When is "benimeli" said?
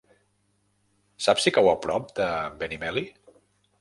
2.63-3.05